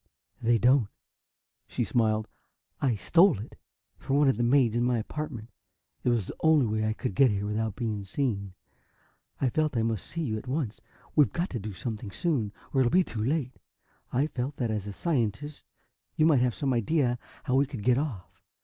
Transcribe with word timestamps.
"They 0.41 0.57
don't," 0.57 0.87
she 1.67 1.83
smiled. 1.83 2.27
"I 2.81 2.95
stole 2.95 3.37
it! 3.37 3.55
from 3.99 4.15
one 4.15 4.29
of 4.29 4.37
the 4.37 4.41
maids 4.41 4.75
in 4.75 4.83
my 4.83 4.97
apartment. 4.97 5.51
It 6.03 6.09
was 6.09 6.25
the 6.25 6.35
only 6.39 6.65
way 6.65 6.87
I 6.89 6.93
could 6.93 7.13
get 7.13 7.29
here 7.29 7.45
without 7.45 7.75
being 7.75 8.03
seen. 8.03 8.55
I 9.39 9.51
felt 9.51 9.77
I 9.77 9.83
must 9.83 10.07
see 10.07 10.23
you 10.23 10.39
at 10.39 10.47
once. 10.47 10.81
We've 11.15 11.31
got 11.31 11.51
to 11.51 11.59
do 11.59 11.75
something, 11.75 12.09
soon, 12.09 12.51
or 12.73 12.81
it'll 12.81 12.89
be 12.89 13.03
too 13.03 13.23
late. 13.23 13.59
I 14.11 14.25
felt 14.25 14.55
that, 14.57 14.71
as 14.71 14.87
a 14.87 14.91
scientist, 14.91 15.63
you 16.15 16.25
might 16.25 16.41
have 16.41 16.55
some 16.55 16.73
idea 16.73 17.19
how 17.43 17.53
we 17.53 17.67
could 17.67 17.83
get 17.83 17.99
off." 17.99 18.41